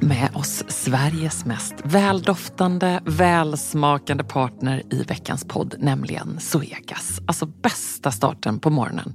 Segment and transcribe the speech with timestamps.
[0.00, 7.20] med oss Sveriges mest väldoftande, välsmakande partner i veckans podd, nämligen Zoegas.
[7.26, 9.14] Alltså bästa starten på morgonen.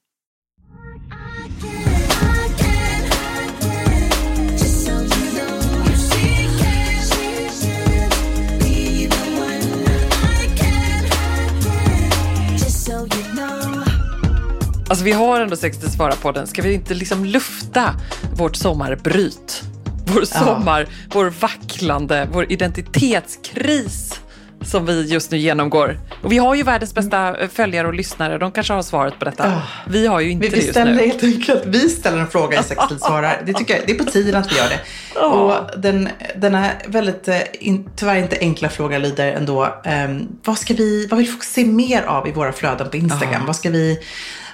[14.91, 16.47] Alltså vi har ändå 60 svara på den.
[16.47, 17.95] Ska vi inte liksom lufta
[18.35, 19.63] vårt sommarbryt?
[20.05, 24.19] Vår sommar, vår vacklande, vår identitetskris
[24.61, 25.99] som vi just nu genomgår.
[26.23, 28.37] Och vi har ju världens bästa eh, följare och lyssnare.
[28.37, 29.61] De kanske har svaret på detta.
[29.87, 31.07] Vi har ju inte Vi, det just ställer nu.
[31.07, 33.41] helt enkelt, vi ställer en fråga i Sex till svarar.
[33.45, 35.19] Det tycker jag, det är på tiden att vi gör det.
[35.25, 40.57] Och den, den här väldigt, eh, in, tyvärr inte enkla frågan lyder ändå, ehm, vad,
[40.57, 43.45] ska vi, vad vill folk se mer av i våra flöden på Instagram?
[43.45, 43.99] Vad, ska vi,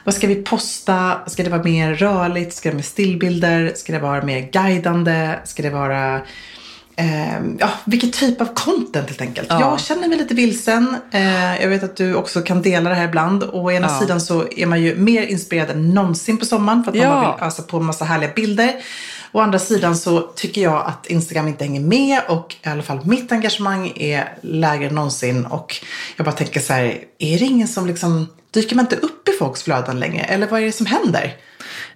[0.07, 1.19] vad ska vi posta?
[1.27, 2.53] Ska det vara mer rörligt?
[2.53, 3.71] Ska det vara stillbilder?
[3.75, 5.33] Ska det vara mer guidande?
[5.43, 6.21] Ska det vara
[6.99, 9.47] Ehm, ja, vilken typ av content helt enkelt.
[9.49, 10.95] Jag känner mig lite vilsen.
[11.11, 13.43] Eh, jag vet att du också kan dela det här ibland.
[13.43, 13.99] Och å ena Ja.
[13.99, 17.09] sidan så är man ju mer inspirerad än någonsin på sommaren för att Ja.
[17.09, 18.73] man vill ösa på en massa härliga bilder.
[19.31, 22.99] Å andra sidan så tycker jag att Instagram inte hänger med och i alla fall
[23.05, 25.45] mitt engagemang är lägre än någonsin.
[25.45, 25.75] Och
[26.15, 26.85] jag bara tänker så här,
[27.19, 28.27] är det ingen som liksom,
[28.61, 30.23] dyker man inte upp i folks flöden längre?
[30.23, 31.35] Eller vad är det som händer?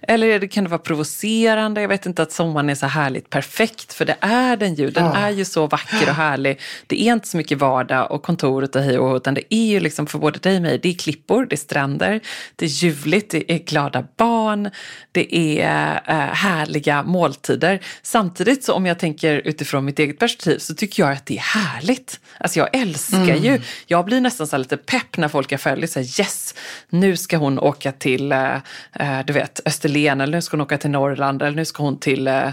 [0.08, 1.80] Eller kan det vara provocerande?
[1.80, 4.90] Jag vet inte att sommaren är så härligt perfekt, för det är den ju.
[4.90, 5.16] Den Ja.
[5.16, 6.60] är ju så vacker och härlig.
[6.86, 9.80] Det är inte så mycket vardag och kontoret och hej och utan det är ju
[9.80, 12.20] liksom för både dig och mig, det är klippor, det är stränder,
[12.56, 14.70] det är ljuvligt, det är glada barn,
[15.12, 17.80] det är eh, härliga måltider.
[18.02, 21.40] Samtidigt så om jag tänker utifrån mitt eget perspektiv så tycker jag att det är
[21.58, 22.20] härligt.
[22.38, 26.20] Alltså jag älskar ju, jag blir nästan så lite pepp när folk jag följer säger
[26.20, 26.51] yes,
[26.88, 28.54] nu ska hon åka till, eh,
[28.92, 31.98] eh, du vet, Österlen eller nu ska hon åka till Norrland eller nu ska hon
[31.98, 32.48] till eh,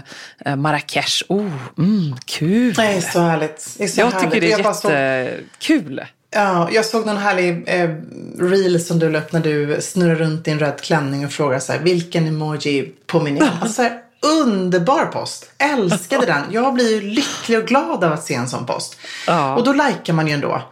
[0.56, 1.22] Marrakesh.
[1.28, 2.74] Oh, mm, kul!
[2.74, 3.74] Det är så härligt.
[3.78, 4.30] Det är så jag härligt.
[4.32, 6.00] tycker det Jag är såg- jättekul.
[6.32, 7.90] Ja, jag såg någon härlig eh,
[8.38, 11.58] reel som du la upp när du snurrar runt i en röd klänning och frågar
[11.58, 13.50] så här, vilken emoji påminner jag?
[13.60, 13.92] Alltså, här,
[14.22, 15.50] underbar post.
[15.58, 16.42] Älskade den.
[16.50, 18.96] Jag blir ju lycklig och glad av att se en sån post.
[19.26, 19.54] Ja.
[19.56, 20.62] Och då likar man ju ändå.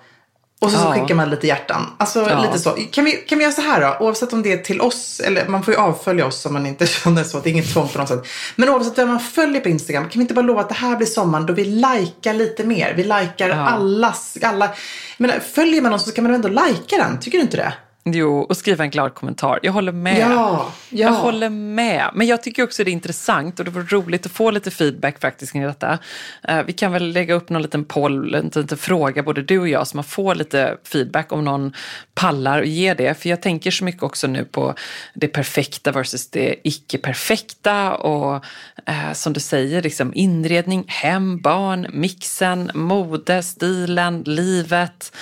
[0.60, 0.92] Och så, så Ja.
[0.94, 1.86] skickar man lite hjärtan.
[1.98, 2.42] Alltså Ja.
[2.42, 2.70] lite så.
[2.90, 4.04] Kan vi, kan vi göra så här då?
[4.06, 6.86] Oavsett om det är till oss, eller man får ju avfölja oss om man inte
[7.02, 7.40] känner så.
[7.40, 8.26] Det är inget tvång på något sätt.
[8.56, 10.96] Men oavsett vem man följer på Instagram, kan vi inte bara lova att det här
[10.96, 12.94] blir sommaren då vi likar lite mer?
[12.96, 14.70] Vi likar allas, alla.
[15.18, 17.20] Men följer man någon så ska man ändå lika den?
[17.20, 17.72] Tycker du inte det?
[18.04, 19.58] Jo, och skriva en glad kommentar.
[19.62, 20.18] Jag håller med.
[20.18, 20.98] Ja, ja.
[20.98, 22.10] Jag håller med.
[22.14, 25.20] Men jag tycker också det är intressant och det vore roligt att få lite feedback
[25.20, 25.98] faktiskt kring detta.
[26.50, 29.68] Uh, vi kan väl lägga upp någon liten poll, en liten fråga, både du och
[29.68, 31.72] jag, så man får lite feedback om någon
[32.14, 33.22] pallar och ger det.
[33.22, 34.74] För jag tänker så mycket också nu på
[35.14, 38.44] det perfekta versus det icke-perfekta och
[38.88, 45.12] uh, som du säger, liksom inredning, hem, barn, mixen, mode, stilen, livet.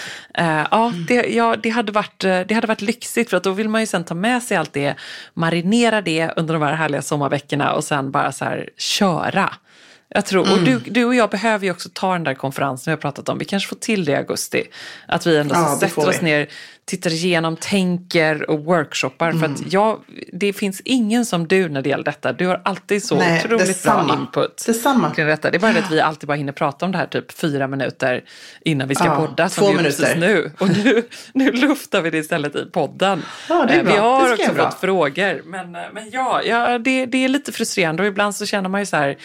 [0.40, 3.68] Uh, ja, det, ja det, hade varit, det hade varit lyxigt för att då vill
[3.68, 4.94] man ju sen ta med sig allt det,
[5.34, 9.50] marinera det under de här härliga sommarveckorna och sen bara så här köra.
[10.08, 12.92] Jag tror, och du, du och jag behöver ju också ta den där konferensen vi
[12.92, 13.38] har pratat om.
[13.38, 14.62] Vi kanske får till det i augusti.
[15.08, 16.46] Att vi ändå Ja, sätter oss ner,
[16.84, 19.32] tittar igenom, tänker och workshoppar.
[19.32, 20.00] För att jag,
[20.32, 22.32] det finns ingen som du när det gäller detta.
[22.32, 24.04] Du har alltid så Nej, otroligt detsamma.
[24.04, 24.64] bra input.
[24.66, 25.10] Detsamma.
[25.14, 25.50] Kring detta.
[25.50, 27.66] Det är bara det att vi alltid bara hinner prata om det här typ fyra
[27.68, 28.24] minuter
[28.60, 29.48] innan vi ska Ja, podda.
[29.48, 30.18] som två vi gör precis minuter.
[30.34, 30.52] nu.
[30.58, 31.02] Och nu,
[31.34, 33.22] nu luftar vi det istället i podden.
[33.48, 33.84] Ja, det är Eh.
[33.84, 35.42] Vi har också fått frågor.
[35.44, 38.80] Men, eh, men ja, ja det, det är lite frustrerande och ibland så känner man
[38.80, 39.16] ju så här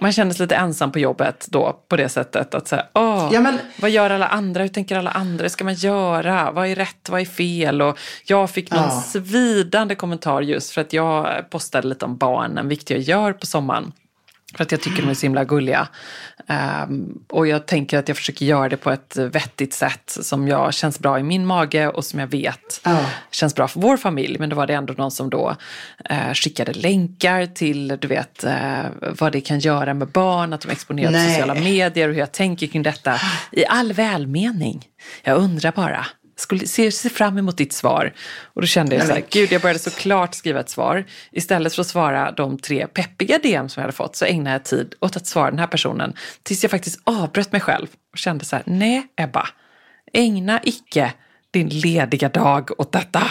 [0.00, 2.54] man känner sig lite ensam på jobbet då på det sättet.
[2.54, 4.62] Att säga, åh, Ja, men- vad gör alla andra?
[4.62, 5.42] Hur tänker alla andra?
[5.42, 6.50] Hur ska man göra?
[6.50, 7.08] Vad är rätt?
[7.08, 7.82] Vad är fel?
[7.82, 9.00] Och jag fick någon Ja.
[9.06, 13.92] svidande kommentar just för att jag postade lite om barnen, vilket jag gör på sommaren.
[14.54, 15.88] För att jag tycker de är så himla gulliga.
[16.46, 20.74] Ehm, och jag tänker att jag försöker göra det på ett vettigt sätt som jag
[20.74, 22.98] känns bra i min mage och som jag vet Ja.
[23.30, 24.36] känns bra för vår familj.
[24.38, 25.56] Men då var det ändå någon som då
[26.04, 28.82] eh, skickade länkar till, du vet, eh,
[29.18, 32.32] vad det kan göra med barn, att de exponerar på sociala medier och hur jag
[32.32, 33.20] tänker kring detta.
[33.52, 34.86] I all välmening.
[35.22, 36.06] Jag undrar bara.
[36.38, 38.12] Skulle, ser, ser fram emot ditt svar.
[38.54, 41.04] Och då kände jag så här, gud jag började såklart skriva ett svar.
[41.32, 44.64] Istället för att svara de tre peppiga DM som jag hade fått så ägnade jag
[44.64, 46.14] tid åt att svara den här personen.
[46.42, 49.48] Tills jag faktiskt avbröt mig själv och kände så här, nej Ebba,
[50.12, 51.12] ägna icke
[51.50, 53.22] din lediga dag åt detta.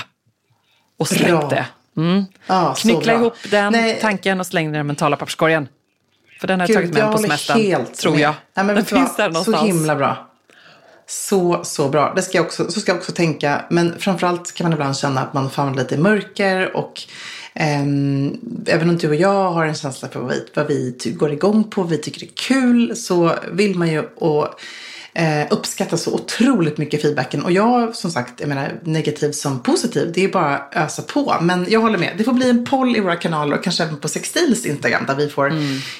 [1.00, 1.50] Och släpp Bra.
[1.50, 1.66] det.
[1.98, 2.25] Mm.
[2.48, 4.00] Så Knyckla ihop den Nej.
[4.02, 5.68] tanken och släng den i den mentala papperskorgen.
[6.40, 8.34] För den har jag Gud, tagit med jag på semestern, helt tror jag.
[8.54, 9.60] Nej, men den finns där någonstans.
[9.60, 10.35] Så himla bra.
[11.07, 12.13] Så, så bra.
[12.16, 13.66] Det ska jag också, så ska jag också tänka.
[13.69, 16.78] Men framförallt kan man ibland känna att man famlar lite i mörker.
[16.78, 17.02] Och
[17.54, 17.81] eh,
[18.66, 21.63] även om du och jag har en känsla för vad vi, vad vi går igång
[21.63, 24.48] på, vi tycker det är kul, så vill man ju och,
[25.16, 27.44] eh, uppskatta så otroligt mycket feedbacken.
[27.44, 31.36] Och jag, som sagt, jag menar negativ som positiv, det är bara att ösa på.
[31.42, 32.14] Men jag håller med.
[32.18, 35.16] Det får bli en poll i våra kanaler och kanske även på Sextils Instagram där
[35.16, 35.54] vi får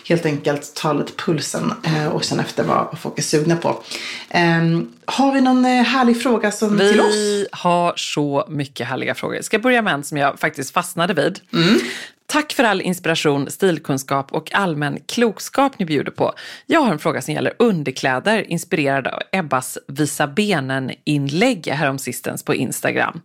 [0.08, 3.84] helt enkelt ta lite pulsen eh, och känna efter vad, vad folk är sugna på.
[4.30, 7.16] Ehm, har vi någon eh, härlig fråga som till oss?
[7.16, 9.42] Vi har så mycket härliga frågor.
[9.42, 11.40] Ska jag börja med en som jag faktiskt fastnade vid.
[11.54, 11.80] Mm.
[12.28, 16.34] Tack för all inspiration, stilkunskap och allmän klokskap ni bjuder på.
[16.66, 23.22] Jag har en fråga som gäller underkläder inspirerad av Ebbas Visa benen-inlägg häromsistens på Instagram.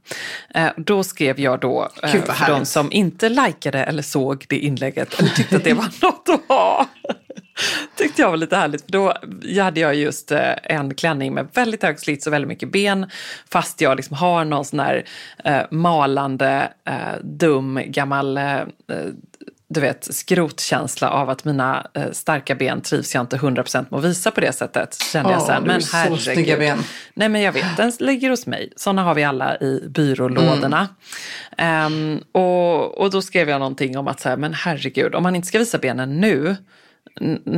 [0.55, 4.59] Eh, då skrev jag då, eh, Gud, för de som inte likade eller såg det
[4.59, 6.89] inlägget eller tyckte att det var något att ha.
[7.97, 8.83] Tyckte jag var lite härligt.
[8.83, 9.15] För då
[9.63, 13.11] hade jag just eh, en klänning med väldigt hög slits och väldigt mycket ben.
[13.51, 15.05] Fast jag liksom har någon sån här
[15.45, 18.67] eh, malande, eh, dum, gammal eh, eh,
[19.73, 24.05] du vet, skrotkänsla av att mina eh, starka ben trivs jag inte 100% med att
[24.05, 24.95] visa på det sättet.
[24.95, 26.59] Så kände jag Åh, så här, men herregud.
[26.59, 26.79] ben.
[27.15, 28.73] Nej men jag vet, den ligger hos mig.
[28.77, 30.89] Sådana har vi alla i byrålådorna.
[31.59, 35.37] Ehm, och, och då skrev jag någonting om att så här, men herregud, om man
[35.37, 36.57] inte ska visa benen nu,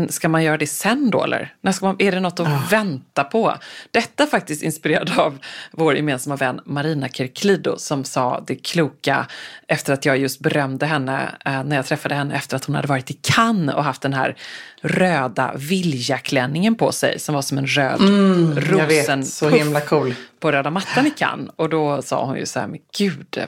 [0.08, 1.54] ska man göra det sen då eller?
[1.60, 3.54] När ska man, är det något att vänta på?
[3.90, 5.38] Detta faktiskt inspirerad av
[5.72, 9.26] vår gemensamma vän Marina Kirklido som sa det kloka
[9.68, 12.88] efter att jag just berömde henne eh, när jag träffade henne efter att hon hade
[12.88, 14.36] varit i Cannes och haft den här
[14.80, 20.14] röda viljaklänningen på sig som var som en röd Mm, Jag vet, så himla cool.
[20.42, 21.50] På röda mattan i Cannes.
[21.56, 23.46] Och då sa hon ju så här, men gud, eh,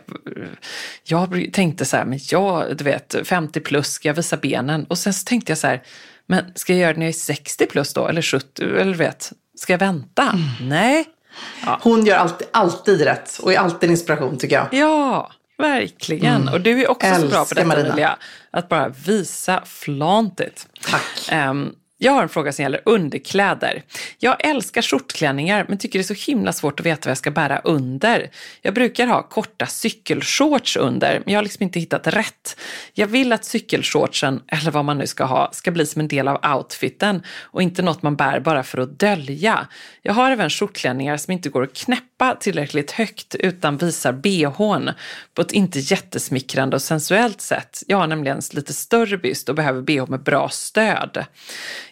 [1.05, 4.85] jag tänkte så här, men jag, du vet, 50 plus, ska jag visa benen?
[4.85, 5.83] Och sen så tänkte jag så här,
[6.27, 8.09] men ska jag göra det när jag är 60 plus då?
[8.09, 10.23] Eller 70, eller du vet, ska jag vänta?
[10.23, 10.71] Mm.
[10.71, 11.05] Nej.
[11.81, 14.69] Hon gör alltid, alltid rätt och är alltid en inspiration tycker jag.
[14.73, 16.49] Ja, verkligen.
[16.49, 17.89] Och du är också så bra på Älskar detta, Marina.
[17.89, 18.19] Emilia.
[18.51, 20.69] Att bara visa flantigt.
[20.91, 21.29] Tack.
[21.29, 23.83] Ehm, jag har en fråga som gäller underkläder.
[24.19, 27.31] Jag älskar skjortklänningar men tycker det är så himla svårt att veta vad jag ska
[27.31, 28.31] bära under.
[28.63, 32.61] Jag brukar ha korta cykelshorts under men jag har liksom inte hittat rätt.
[32.93, 36.29] Jag vill att cykelshortsen, eller vad man nu ska ha, ska bli som en del
[36.29, 39.67] av outfiten och inte något man bär bara för att dölja.
[40.03, 44.91] Jag har även skjortklänningar som inte går att knäppa tillräckligt högt utan visar bhn
[45.35, 47.83] på ett inte jättesmickrande och sensuellt sätt.
[47.87, 51.25] Jag har nämligen lite större byst och behöver bh med bra stöd.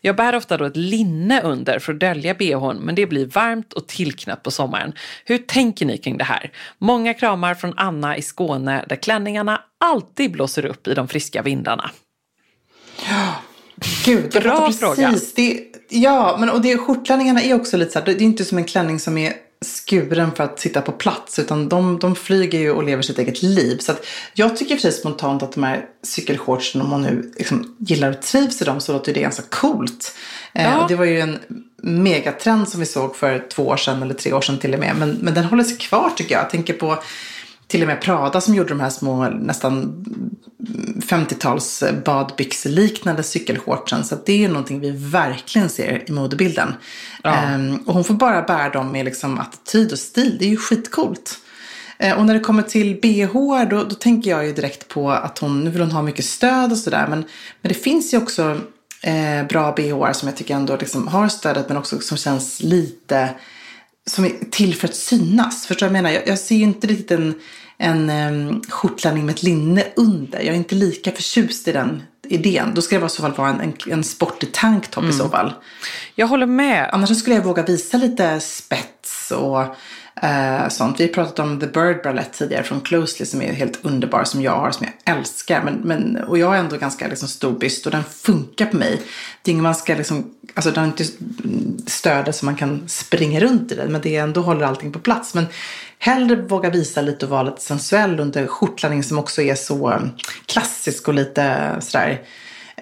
[0.05, 3.73] Jag bär ofta då ett linne under för att dölja bhn, men det blir varmt
[3.73, 4.93] och tillknäppt på sommaren.
[5.25, 6.53] Hur tänker ni kring det här?
[6.79, 11.91] Många kramar från Anna i Skåne där klänningarna alltid blåser upp i de friska vindarna.
[14.05, 15.15] Gud, jag Bra fråga.
[15.37, 18.59] Det, ja, men och det, skjortklänningarna är också lite så här, det är inte som
[18.59, 22.71] en klänning som är skuren för att sitta på plats utan de, de flyger ju
[22.71, 23.79] och lever sitt eget liv.
[23.79, 28.11] Så att jag tycker sig spontant att de här cykelshortsen, om man nu liksom gillar
[28.11, 30.15] och trivs i dem så låter det ganska coolt.
[30.53, 30.83] Eh, Ja.
[30.83, 31.39] och det var ju en
[31.83, 34.97] megatrend som vi såg för två år sedan eller tre år sedan till och med.
[34.99, 36.43] Men, men den håller sig kvar tycker jag.
[36.45, 37.03] Jag tänker på
[37.73, 40.05] till och med Prada som gjorde de här små nästan
[41.01, 44.05] 50-tals badbyxeliknande cykelshortsen.
[44.05, 46.75] Så det är någonting vi verkligen ser i modebilden.
[47.25, 50.37] Ehm, och hon får bara bära dem med liksom attityd och stil.
[50.39, 51.39] Det är ju skitcoolt.
[51.99, 55.39] Eh, och när det kommer till bh då, då tänker jag ju direkt på att
[55.39, 57.07] hon, nu vill hon ha mycket stöd och sådär.
[57.09, 57.25] Men,
[57.61, 58.61] men det finns ju också
[59.03, 63.29] eh, bra bh som jag tycker ändå liksom har stödet men också som känns lite
[64.07, 65.67] som är till för att synas.
[65.67, 66.17] Förstår du vad jag menar?
[66.17, 67.35] Jag, jag ser ju inte riktigt en,
[67.79, 70.39] en um, skjortklänning med ett linne under.
[70.39, 72.73] Jag är inte lika förtjust i den idén.
[72.75, 75.29] Då ska det vara, i så fall vara en, en, en sportig tanktop i så
[75.29, 75.53] fall.
[76.15, 76.91] Jag håller med.
[76.93, 79.77] Annars skulle jag våga visa lite spets och
[80.25, 81.01] Uh, sånt.
[81.01, 84.43] Vi har pratat om The Bird Bralette tidigare från Closely som är helt underbar som
[84.43, 85.63] jag har, som jag älskar.
[85.63, 89.03] Men, men, och jag är ändå ganska liksom, stor byst och den funkar på mig.
[89.43, 91.05] Det är ingen man ska liksom, alltså den har inte
[91.87, 93.93] stödet så man kan springa runt i den.
[93.93, 95.35] Men det ändå håller allting på plats.
[95.35, 95.47] Men
[95.99, 100.11] hellre våga visa lite och vara lite sensuell under skjortklänning som också är så mm,
[100.47, 102.21] klassisk och lite sådär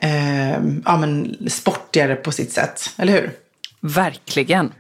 [0.05, 2.91] uh, ja, men sportigare på sitt sätt.
[2.97, 3.31] Eller hur?
[3.81, 4.73] Verkligen.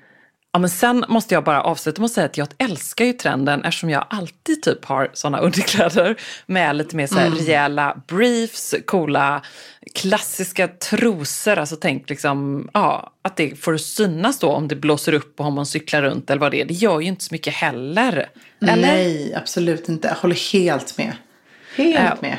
[0.53, 3.65] Ja, men sen måste jag bara avsluta med att säga att jag älskar ju trenden
[3.65, 6.17] eftersom jag alltid typ har sådana underkläder
[6.47, 9.43] med lite mer så här rejäla briefs, coola
[9.95, 11.59] klassiska trosor.
[11.59, 15.55] Alltså tänk liksom, ja, att det får synas då om det blåser upp och om
[15.55, 16.65] man cyklar runt eller vad det är.
[16.65, 18.29] Det gör ju inte så mycket heller.
[18.63, 18.77] Eller?
[18.77, 20.09] Nej, absolut inte.
[20.09, 21.13] Jag håller helt med.
[21.77, 22.39] Helt med.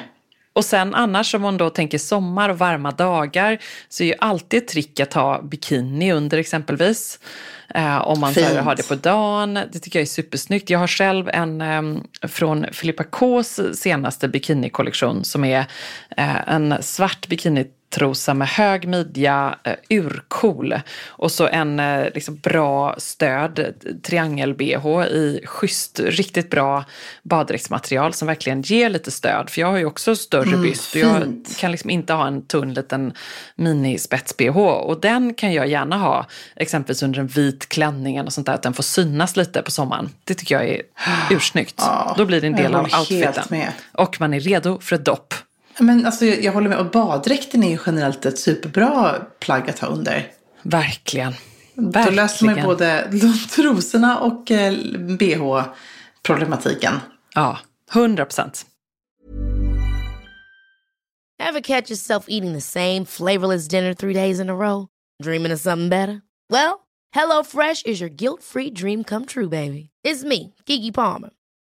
[0.53, 3.57] Och sen annars om man då tänker sommar och varma dagar
[3.89, 7.19] så är ju alltid ett trick att ha bikini under exempelvis.
[7.75, 9.53] Eh, om man här, har det på dagen.
[9.53, 10.69] Det tycker jag är supersnyggt.
[10.69, 15.59] Jag har själv en eh, från Filippa Ks senaste bikinikollektion som är
[16.17, 17.27] eh, en svart
[17.91, 20.75] bikinitrosa med hög midja, eh, urcool.
[21.07, 26.85] Och så en eh, liksom bra stöd, triangel-bh i schysst, riktigt bra
[27.23, 29.49] baddräktsmaterial som verkligen ger lite stöd.
[29.49, 31.57] För jag har ju också större byst och jag fint.
[31.57, 33.13] kan liksom inte ha en tunn liten
[33.55, 34.57] minispets-bh.
[34.57, 38.53] Och den kan jag gärna ha exempelvis under en vit klänning och sånt där.
[38.53, 40.09] Att den får synas lite på sommaren.
[40.23, 40.81] Det tycker jag är
[41.29, 41.75] ursnyggt.
[41.77, 43.43] Ja, Då blir det en del av outfiten.
[43.49, 43.71] med.
[43.93, 45.33] Och man är redo för ett dopp.
[45.79, 46.79] Men alltså, jag, jag håller med.
[46.79, 50.31] Och baddräkten är ju generellt ett superbra plagg att ha under.
[50.61, 51.33] Verkligen.
[51.75, 52.67] Då löser man Verkligen.
[52.67, 53.11] både
[53.55, 54.73] trosorna och eh,
[55.17, 56.93] bh-problematiken.
[57.35, 57.57] Ja,
[57.93, 58.65] 100 procent.
[61.39, 64.87] Ever catch yourself eating the same flavorless dinner three days in a row?
[65.23, 66.21] Dreaming of something better?
[66.49, 66.79] Well,
[67.15, 69.89] HelloFresh is your guilt-free dream come true, baby.
[70.03, 71.29] It's me, Kiki Palmer.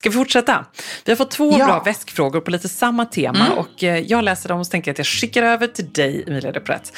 [0.00, 0.64] Ska vi fortsätta?
[1.04, 1.66] Vi har fått två Ja.
[1.66, 3.58] bra väskfrågor på lite samma tema Mm.
[3.58, 6.92] och eh, jag läser dem och tänker att jag skickar över till dig, Emilia Deprett.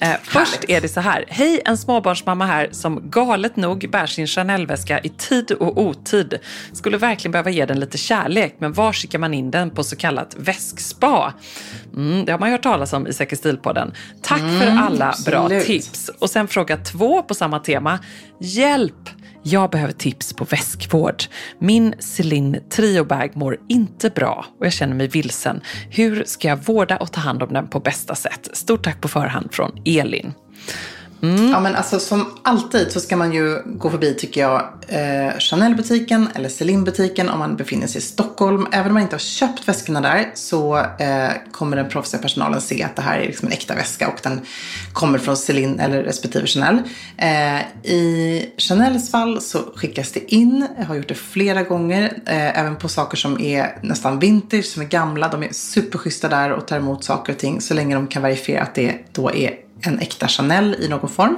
[0.00, 1.24] Eh, först är det så här.
[1.28, 6.38] Hej, en småbarnsmamma här som galet nog bär sin Chanel-väska i tid och otid.
[6.72, 9.96] Skulle verkligen behöva ge den lite kärlek, men var skickar man in den på så
[9.96, 11.34] kallat väskspa?
[11.96, 13.92] Mm, det har man ju hört talas om i Säker stil-podden.
[14.22, 15.66] Tack för alla bra absolut.
[15.66, 16.08] tips.
[16.18, 17.98] Och sen fråga två på samma tema.
[18.40, 19.10] Hjälp!
[19.48, 21.22] Jag behöver tips på väskvård.
[21.58, 25.60] Min Celine Trio-bag mår inte bra och jag känner mig vilsen.
[25.90, 28.48] Hur ska jag vårda och ta hand om den på bästa sätt?
[28.52, 30.32] Stort tack på förhand från Elin.
[31.22, 31.50] Mm.
[31.50, 36.28] Ja, men alltså som alltid så ska man ju gå förbi, tycker jag, eh, Chanel-butiken
[36.34, 38.66] eller Celine-butiken om man befinner sig i Stockholm.
[38.72, 42.82] Även om man inte har köpt väskorna där så eh, kommer den proffsiga personalen se
[42.82, 44.40] att det här är liksom en äkta väska och den
[44.92, 46.82] kommer från Celine eller respektive Chanel.
[47.16, 52.60] Eh, I Chanels fall så skickas det in, jag har gjort det flera gånger, eh,
[52.60, 55.28] även på saker som är nästan vintage, som är gamla.
[55.28, 58.62] De är superschyssta där och tar emot saker och ting så länge de kan verifiera
[58.62, 61.36] att det då är en äkta Chanel i någon form.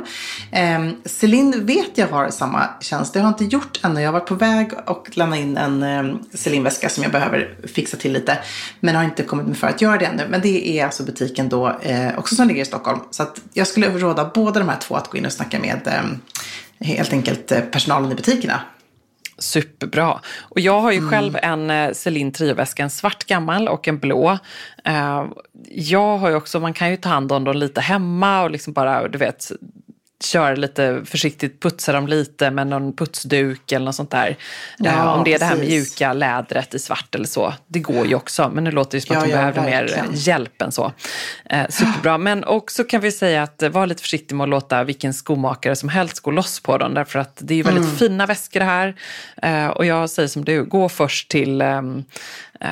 [0.52, 3.14] Eh, Celine vet jag har samma tjänst.
[3.14, 4.00] Det har jag inte gjort ännu.
[4.00, 7.97] Jag har varit på väg och lämna in en eh, Celine-väska som jag behöver fixa
[7.97, 8.38] till lite.
[8.80, 10.26] Men har inte kommit mig för att göra det ännu.
[10.30, 13.00] Men det är alltså butiken då eh, också som ligger i Stockholm.
[13.11, 15.80] Så att jag skulle råda båda de här två att gå in och snacka med
[15.87, 18.61] eh, helt enkelt eh, personalen i butikerna.
[19.38, 20.21] Superbra.
[20.40, 24.38] Och jag har ju själv en eh, Celine Trio-väska, en svart gammal och en blå.
[24.85, 25.25] Eh,
[25.71, 29.09] jag har också, man kan ju ta hand om dem lite hemma och liksom bara,
[29.09, 29.52] du vet,
[30.25, 34.37] köra lite försiktigt, putsa dem lite med någon putsduk eller något sånt där.
[34.78, 37.54] Ja, Eh, om det är det här mjuka lädret i svart eller så.
[37.66, 39.82] Det går ju också, men nu låter det som att Ja, de ja, behöver mer
[39.82, 40.08] verkligen.
[40.14, 40.92] hjälp än så.
[41.44, 45.14] Eh, superbra, men också kan vi säga att var lite försiktig med att låta vilken
[45.14, 46.94] skomakare som helst gå loss på dem.
[46.94, 47.96] Därför att det är ju väldigt Mm.
[47.96, 48.94] fina väskor det här.
[49.42, 52.04] Eh, och jag säger som du, gå först till ehm,
[52.60, 52.68] eh,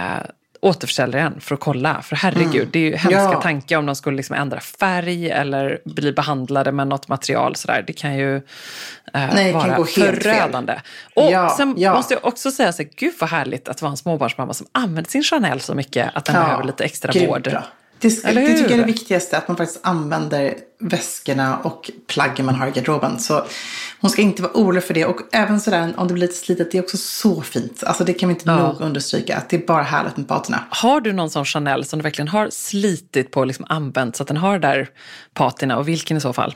[0.67, 2.03] återförsäljaren för att kolla.
[2.03, 3.33] För herregud, det är ju hemska Mm.
[3.33, 3.41] Ja.
[3.43, 7.57] tankar om de skulle liksom ändra färg eller bli behandlade med något material.
[7.57, 7.85] Sådär.
[7.87, 8.43] Det kan ju eh,
[9.13, 10.17] Nej, kan vara fel.
[10.17, 10.75] förödande.
[11.15, 11.95] Och Ja, sen ja.
[11.95, 15.11] måste jag också säga så här, gud vad härligt att vara en småbarnsmamma som använder
[15.11, 17.43] sin Chanel så mycket att den behöver lite extra grymt vård.
[17.43, 17.65] bra.
[17.99, 22.55] Det, det tycker jag är det viktigaste, att man faktiskt använder väskorna och plaggen man
[22.55, 23.19] har i garderoben.
[23.19, 23.45] Så
[24.01, 25.05] hon ska inte vara orolig för det.
[25.05, 27.85] Och även sådär om det blir lite slitet, det är också så fint.
[27.85, 30.65] Alltså det kan vi inte nog understryka, att det är bara härligt med patina.
[30.71, 34.23] Har du någon sån Chanel som du verkligen har slitit på och liksom använt så
[34.23, 34.89] att den har där
[35.35, 36.55] patina och vilken i så fall?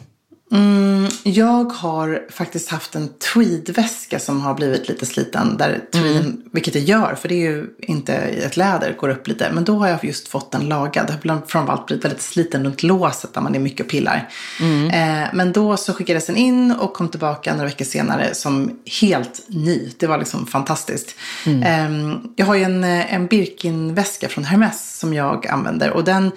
[1.23, 5.57] Jag har faktiskt haft en tweedväska som har blivit lite sliten.
[5.57, 9.51] Där tweeden, Vilket det gör, för det är ju inte ett läder, går upp lite.
[9.53, 11.07] Men då har jag just fått den lagad.
[11.07, 14.29] Det har bland- framförallt blivit väldigt sliten runt låset där man är mycket och pillar.
[14.93, 19.43] Eh, men då så skickades den in och kom tillbaka några veckor senare som helt
[19.47, 19.91] ny.
[19.99, 21.15] Det var liksom fantastiskt.
[21.47, 21.91] Eh,
[22.37, 25.91] jag har ju en, eh, en Birkin-väska från Hermes som jag använder.
[25.91, 26.31] Och den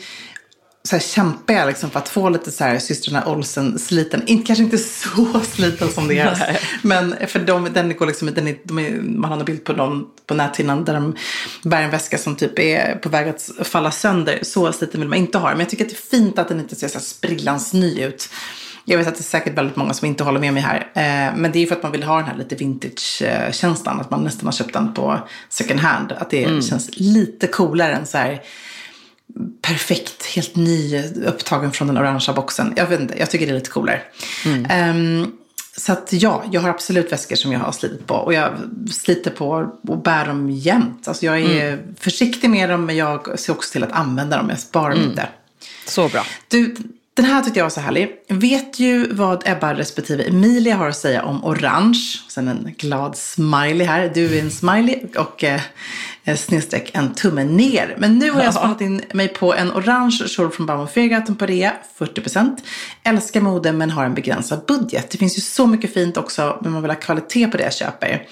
[0.87, 4.23] så här kämpar jag liksom för att få lite så här systrarna Olsen sliten.
[4.27, 6.39] Inte, kanske inte så sliten som deras.
[6.81, 9.73] men för de, den går liksom, den är, de är, man har en bild på
[9.73, 11.15] dem på näthinnan där de
[11.63, 14.39] bär en väska som typ är på väg att falla sönder.
[14.41, 16.59] Så sliten vill man inte ha Men jag tycker att det är fint att den
[16.59, 18.29] inte ser så här sprillans ny ut.
[18.85, 20.79] Jag vet att det är säkert väldigt många som inte håller med mig här.
[20.93, 23.99] Eh, men det är ju för att man vill ha den här lite vintage-känslan.
[23.99, 25.19] Att man nästan har köpt den på
[25.49, 26.11] second hand.
[26.11, 28.41] Att det känns lite coolare än så här
[29.61, 32.73] perfekt, helt ny, upptagen från den orangea boxen.
[32.75, 34.01] Jag vet inte, jag tycker det är lite coolare.
[34.69, 35.31] Ehm,
[35.77, 38.15] så att ja, jag har absolut väskor som jag har slitit på.
[38.15, 38.51] Och jag
[38.91, 41.07] sliter på och bär dem jämt.
[41.07, 44.49] Alltså jag är försiktig med dem, men jag ser också till att använda dem.
[44.49, 45.27] Jag sparar dem inte.
[45.85, 46.25] Så bra.
[46.47, 46.75] Du,
[47.13, 48.09] den här tyckte jag var så härlig.
[48.29, 51.99] Vet ju vad Ebba respektive Emilia har att säga om orange.
[52.29, 54.11] Sen en glad smiley här.
[54.13, 55.61] Du är en smiley och eh,
[56.25, 57.95] snedstreck en tumme ner.
[57.97, 61.45] Men nu har jag spanat in mig på en orange kjol från Baume Fergat på
[61.45, 62.57] rea, 40%.
[63.03, 65.09] Älskar mode men har en begränsad budget.
[65.09, 67.73] Det finns ju så mycket fint också men man vill ha kvalitet på det jag
[67.73, 68.27] köper.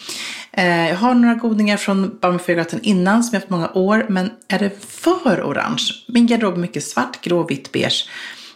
[0.51, 4.05] Eh, jag har några godingar från Baume Fergat innan som jag haft många år.
[4.09, 5.83] Men är det för orange?
[6.07, 8.09] Min garderob är mycket svart, grå, vitt, beige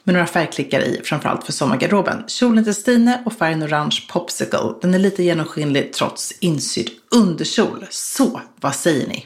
[0.05, 2.23] med några färgklickar i, framförallt för sommargarderoben.
[2.27, 4.73] Kjolen till Stine och färgen orange popsicle.
[4.81, 7.85] Den är lite genomskinlig trots insydd underkjol.
[7.89, 9.25] Så, vad säger ni?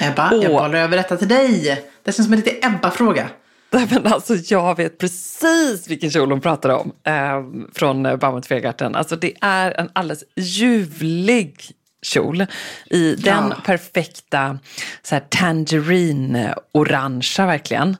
[0.00, 0.62] Ebba, jag Åh.
[0.62, 1.84] bollar över detta till dig.
[2.02, 3.28] Det känns som en lite Ebba-fråga.
[3.70, 8.94] Men alltså, jag vet precis vilken kjol hon pratar om eh, från Baumet Fegarten.
[8.94, 11.72] Alltså, det är en alldeles ljuvlig
[12.06, 12.46] kjol
[12.90, 13.56] i den Ja.
[13.64, 14.58] perfekta
[15.02, 17.96] så här, tangerine-orangea verkligen.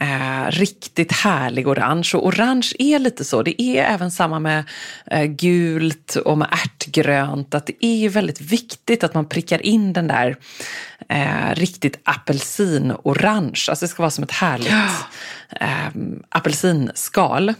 [0.00, 2.10] Eh, riktigt härlig orange.
[2.14, 3.42] Och orange är lite så.
[3.42, 4.64] Det är även samma med
[5.06, 7.54] eh, gult och med ärtgrönt.
[7.54, 10.36] Att det är ju väldigt viktigt att man prickar in den där
[11.08, 13.64] eh, riktigt apelsinorange.
[13.68, 14.72] Alltså det ska vara som ett härligt
[15.60, 15.88] eh,
[16.28, 17.54] apelsinskal.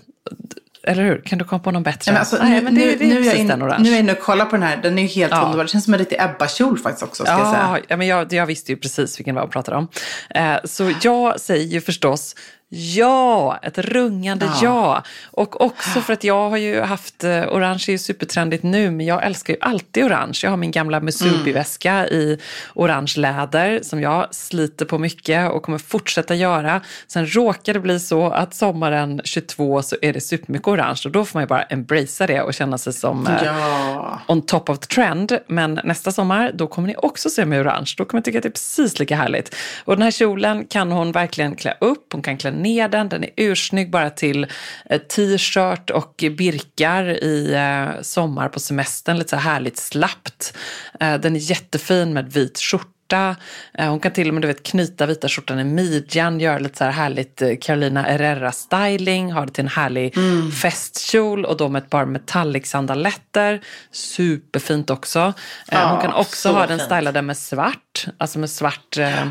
[0.91, 1.23] Eller hur?
[1.25, 2.03] Kan du komma på någon bättre?
[2.07, 3.47] Ja, men alltså, Nej, nu, men det, nu, det är nu, jag in,
[3.79, 4.77] nu är jag inne och kollar på den här.
[4.83, 5.43] Den är ju helt Ja.
[5.43, 5.65] underbar.
[5.65, 7.25] Det känns som en riktig Ebba-kjol faktiskt också.
[7.25, 7.85] Ska jag Ja, säga.
[7.89, 9.89] ja men jag, jag visste ju precis vilken det var jag pratade om.
[10.35, 12.35] Eh, så jag säger ju förstås
[12.73, 14.59] ja, ett rungande ja.
[14.63, 15.03] Ja.
[15.31, 19.07] Och också för att jag har ju haft, eh, orange är ju supertrendigt nu, men
[19.07, 20.41] jag älskar ju alltid orange.
[20.43, 22.39] Jag har min gamla Musubi-väska i
[22.75, 26.81] orange läder som jag sliter på mycket och kommer fortsätta göra.
[27.07, 31.25] Sen råkar det bli så att sommaren 22 så är det supermycket orange och då
[31.25, 34.21] får man ju bara embracea det och känna sig som eh, Ja.
[34.27, 35.39] on top of the trend.
[35.47, 37.95] Men nästa sommar, då kommer ni också se mig orange.
[37.97, 39.55] Då kommer jag tycka att det är precis lika härligt.
[39.85, 43.09] Och den här kjolen kan hon verkligen klä upp, hon kan klä ner den.
[43.09, 44.47] Den är ursnygg bara till
[44.91, 49.19] eh, t-shirt och birkar i eh, sommar på semestern.
[49.19, 50.57] Lite så här härligt slappt.
[51.01, 53.37] Eh, den är jättefin med vit skjorta.
[53.79, 56.85] Hon kan till och med du vet, knyta vita skjortan i midjan, göra lite så
[56.85, 60.15] här härligt Carolina Herrera-styling, ha det till en härlig
[60.63, 63.61] festkjol och då med ett par metallic-sandaletter.
[63.93, 65.33] Superfint också.
[65.71, 66.91] Ja, Hon kan också så ha den fint.
[66.91, 69.29] stylade med svart, alltså med svart eh,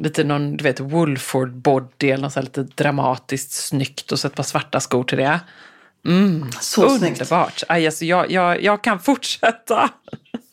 [0.00, 4.34] Lite någon, du vet, Woolford body eller något så lite dramatiskt snyggt och så ett
[4.34, 5.40] par svarta skor till det.
[6.60, 7.20] Så snyggt.
[7.20, 7.62] Underbart.
[7.68, 9.90] Aj, alltså, jag, jag, jag kan fortsätta.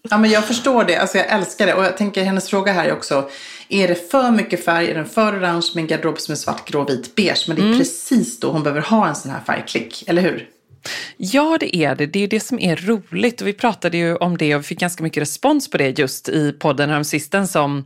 [0.10, 0.98] Ja, men jag förstår det.
[0.98, 1.74] Alltså, jag älskar det.
[1.74, 3.30] Och jag tänker hennes fråga här är också.
[3.70, 4.90] Är det för mycket färg?
[4.92, 7.46] Är den för orange med en garderob som är svart, grå, vit, beige?
[7.48, 7.78] Men det är Mm.
[7.80, 10.04] precis då hon behöver ha en sån här färgklick.
[10.08, 10.48] Eller hur?
[11.18, 12.06] Ja, det är det.
[12.06, 13.42] Det är det som är roligt.
[13.42, 16.30] Och vi pratade ju om det och vi fick ganska mycket respons på det just
[16.30, 17.86] i podden häromsistens som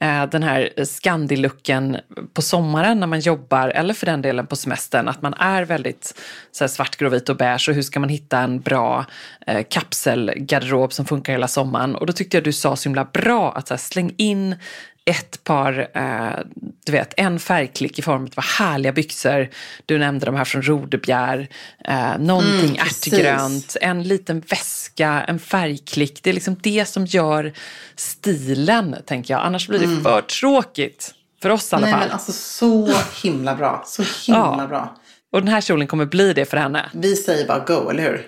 [0.00, 1.96] eh, den här skandilucken
[2.34, 6.14] på sommaren när man jobbar, eller för den delen på semestern, att man är väldigt
[6.52, 7.68] så här, svart, grå, vit och beige.
[7.68, 9.06] Och hur ska man hitta en bra
[9.46, 11.94] eh, kapselgarderob som funkar hela sommaren?
[11.94, 14.56] Och då tyckte jag du sa så himla bra att så här, släng in
[15.04, 16.38] ett par, eh,
[16.84, 19.48] du vet, en färgklick i form av härliga byxor.
[19.86, 21.48] Du nämnde de här från Rodebjer.
[21.84, 23.12] Eh, någonting precis.
[23.12, 26.22] ärtgrönt, en liten väska, en färgklick.
[26.22, 27.52] Det är liksom det som gör
[27.96, 29.42] stilen, tänker jag.
[29.44, 31.14] Annars blir det för tråkigt.
[31.42, 32.02] För oss i alla Nej, fall.
[32.02, 33.82] men alltså så himla bra.
[33.86, 34.66] Så himla Ja.
[34.68, 34.96] bra.
[35.32, 36.90] Och den här kjolen kommer bli det för henne.
[36.92, 38.26] Vi säger bara go, eller hur?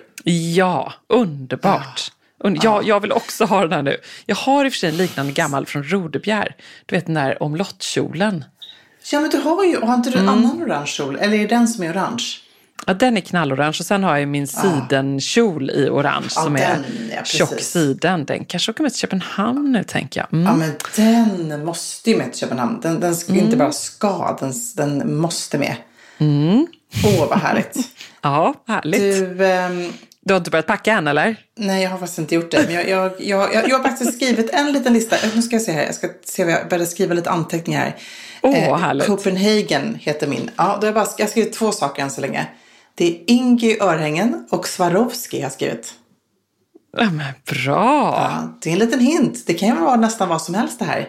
[0.55, 2.11] Ja, underbart.
[2.63, 3.97] Jag, jag vill också ha den här nu.
[4.25, 6.55] Jag har i och för sig en liknande gammal från Rodebjer.
[6.85, 8.45] Du vet den där omlottkjolen.
[9.11, 10.45] Ja, men du har ju, har inte du en Mm.
[10.45, 11.15] annan orange kjol?
[11.15, 12.23] Eller är det den som är orange?
[12.85, 16.59] Ja, den är knallorange och sen har jag min sidenkjol i orange Ja, som är
[16.59, 17.37] den, ja, precis.
[17.37, 18.25] tjock siden.
[18.25, 20.33] Den kanske åker med till Köpenhamn nu tänker jag.
[20.33, 20.45] Mm.
[20.45, 22.79] Ja, men den måste ju med till Köpenhamn.
[22.81, 25.75] Den, den ska inte bara ska, den, den måste med.
[27.05, 27.77] Åh, vad härligt.
[28.21, 29.01] Ja, härligt.
[29.01, 29.43] Du...
[30.25, 31.35] Du, har inte börjat packa än eller?
[31.55, 32.63] nej, jag har faktiskt inte gjort det.
[32.65, 35.15] Men jag, jag, jag, jag, jag har faktiskt skrivit en liten lista.
[35.35, 35.85] Nu ska jag se här.
[35.85, 37.95] Jag ska se om jag började skriva lite anteckningar här.
[38.41, 39.07] Eh, Åh, härligt.
[39.07, 40.51] Copenhagen heter min.
[40.55, 42.47] Ja, då har jag, bara, jag har skrivit två saker än så länge.
[42.95, 45.93] Det är Ingy Örhängen och Swarovski har jag skrivit.
[46.97, 48.13] Ja, men bra.
[48.21, 49.43] Ja, det är en liten hint.
[49.47, 51.07] Det kan ju vara nästan vad som helst det här.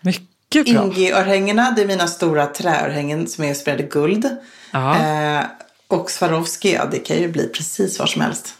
[0.00, 0.84] Mycket bra.
[0.84, 4.28] Ingi-örhängena, det är mina stora träörhängen som är sprayade guld.
[4.70, 4.96] Ja.
[4.96, 5.44] Eh,
[5.90, 8.54] och Swarovski, ja, det kan ju bli precis vad som helst.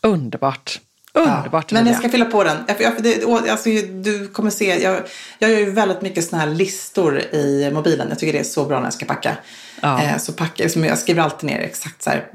[0.00, 0.80] Underbart.
[1.12, 1.20] Ja.
[1.20, 1.72] Underbart.
[1.72, 2.56] Men jag ska fylla på den.
[2.68, 3.70] Jag, jag, det, alltså,
[4.02, 5.00] du kommer se, jag,
[5.38, 8.08] jag gör ju väldigt mycket såna här listor i mobilen.
[8.08, 9.36] Jag tycker det är så bra när jag ska packa.
[9.80, 10.02] Ja.
[10.02, 12.26] Eh, så packa, liksom, jag skriver alltid ner exakt så här,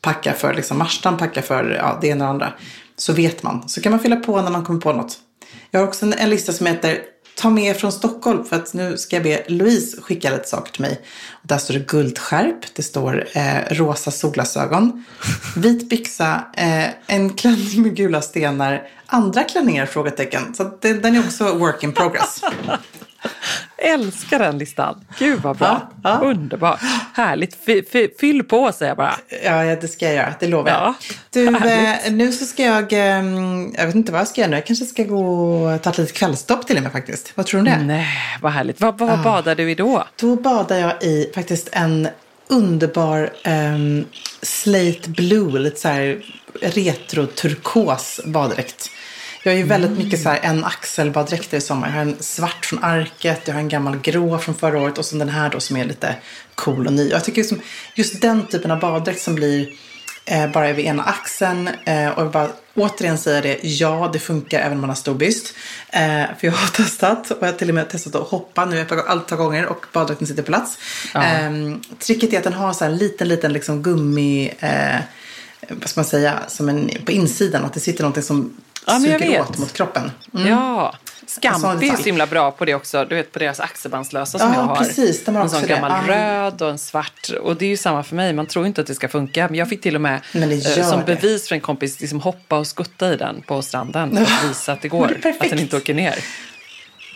[0.00, 2.52] packa för liksom, Marstan, packa för ja, det ena och det andra.
[2.96, 3.68] Så vet man.
[3.68, 5.18] Så kan man fylla på när man kommer på något.
[5.70, 7.00] Jag har också en, en lista som heter
[7.38, 10.82] Ta med från Stockholm för att nu ska jag be Louise skicka lite saker till
[10.82, 11.00] mig.
[11.30, 15.04] Och där står det guldskärp, det står eh, rosa solglasögon,
[15.56, 19.86] vit byxa, eh, en klänning med gula stenar, andra klänningar?
[19.86, 20.54] Frågetecken.
[20.54, 22.40] Så det, den är också work in progress.
[23.78, 25.04] Älskar den listan.
[25.18, 25.90] Gud vad bra.
[26.02, 26.26] Ja, ja.
[26.26, 26.80] Underbart.
[27.14, 27.56] Härligt.
[27.66, 27.82] Fy,
[28.20, 29.14] fyll på säger jag bara.
[29.44, 30.34] Ja, det ska jag göra.
[30.40, 30.80] Det lovar jag.
[30.80, 30.94] Ja,
[31.30, 32.06] du, härligt.
[32.06, 32.98] eh, nu så ska jag, eh,
[33.78, 34.56] jag vet inte vad jag ska göra nu.
[34.56, 35.24] Jag kanske ska gå
[35.64, 37.32] och ta ett litet kvällsstopp till och med faktiskt.
[37.34, 37.84] Vad tror du om det?
[37.84, 38.06] Nej,
[38.42, 38.80] vad härligt.
[38.80, 40.04] Vad, vad badar du i då?
[40.16, 42.08] Då badar jag i faktiskt en
[42.48, 44.04] underbar ehm,
[44.42, 46.18] slate blue, lite så här
[46.60, 48.90] retro turkos baddräkt.
[49.48, 51.88] Jag har ju väldigt mycket så här en axelbaddräkter i sommar.
[51.88, 55.04] Jag har en svart från Arket, jag har en gammal grå från förra året och
[55.04, 56.14] så den här då som är lite
[56.54, 57.08] cool och ny.
[57.08, 57.52] Jag tycker just,
[57.94, 59.68] just den typen av baddräkt som blir
[60.24, 61.68] eh, bara över ena axeln.
[61.84, 65.14] Eh, och jag bara återigen säger det, ja det funkar även om man har stor
[65.14, 65.54] byst.
[65.90, 68.80] Eh, för jag har testat och jag har till och med testat att hoppa nu
[68.80, 70.78] ett par gånger och baddräkten sitter på plats.
[71.14, 71.22] Ja.
[71.22, 75.00] Ehm, tricket är att den har så här en liten, liten liksom gummi, eh,
[75.68, 77.64] vad ska man säga, som en, på insidan.
[77.64, 78.54] Att det sitter någonting som
[78.88, 80.10] ja, suger åt mot kroppen.
[80.34, 80.48] Mm.
[80.48, 80.94] Ja.
[81.28, 83.04] Scampi är så himla bra på det också.
[83.04, 84.76] Du vet på deras axelbandslösa som ja, jag har.
[84.76, 86.12] Precis, de har en sån gammal det.
[86.12, 87.30] röd och en svart.
[87.42, 88.32] Och det är ju samma för mig.
[88.32, 89.46] Man tror inte att det ska funka.
[89.48, 91.04] Men jag fick till och med eh, som det.
[91.06, 94.16] bevis för en kompis liksom hoppa och skutta i den på stranden.
[94.16, 95.18] För att visa att det går.
[95.22, 96.24] Det att den inte åker ner.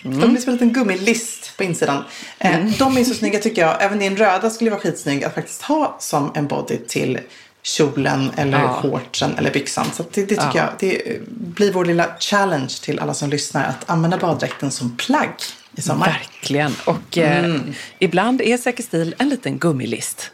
[0.04, 0.20] Mm.
[0.20, 2.04] De blir som en liten gummilist på insidan.
[2.38, 2.72] Eh, mm.
[2.78, 3.82] De är så snygga tycker jag.
[3.82, 7.18] Även din röda skulle vara skitsnygg att faktiskt ha som en body till
[7.62, 8.80] kjolen eller ja.
[8.82, 9.86] shortsen eller byxan.
[9.92, 10.54] Så det, det tycker ja.
[10.54, 15.34] jag det blir vår lilla challenge till alla som lyssnar att använda baddräkten som plagg
[15.76, 16.06] i sommar.
[16.06, 16.72] Verkligen.
[16.84, 17.56] Och eh, mm.
[17.56, 20.30] eh, ibland är säker stil en liten gummilist.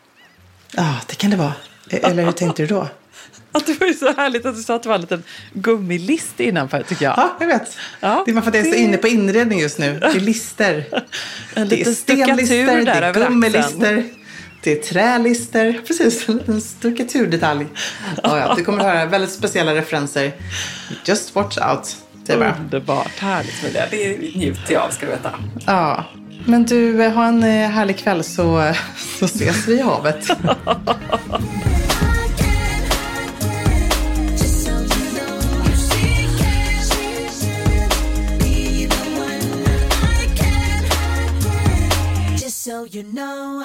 [0.72, 1.52] Ja, det kan det vara.
[1.90, 2.88] Eller hur tänkte du då?
[3.52, 6.40] Att det var ju så härligt att du sa att det var en liten gummilist
[6.40, 7.14] innanför, tycker jag.
[7.16, 7.76] Ja, jag vet.
[8.00, 9.98] Ja, det är för att jag är så inne på inredning just nu.
[9.98, 10.84] Det är lister.
[11.54, 14.04] En liten stenlister, där det är gummilister.
[14.62, 17.66] Det är trälister, precis, en liten stuckaturdetalj.
[18.22, 20.32] Ja, ja, du kommer att höra väldigt speciella referenser.
[21.04, 21.96] Just watch out.
[22.26, 22.56] Det är bara.
[22.60, 23.88] Underbart, härligt med det.
[23.90, 25.30] Det njuter jag av, ska du veta.
[25.66, 26.04] Ja,
[26.44, 28.72] men du, ha en eh, härlig kväll så,
[29.18, 30.26] så ses vi i havet.
[42.68, 43.64] so you know.